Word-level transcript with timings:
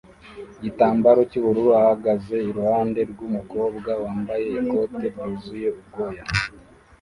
gitambaro 0.63 1.21
cy'ubururu 1.29 1.71
ahagaze 1.81 2.35
iruhande 2.49 2.99
rw'umukobwa 3.11 3.91
wambaye 4.03 4.47
ikote 4.61 5.05
ryuzuye 5.13 5.67
ubwoya 5.79 6.23